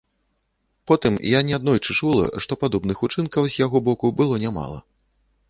[0.91, 4.83] Потым я неаднойчы чула, што падобных учынкаў з яго боку было нямала.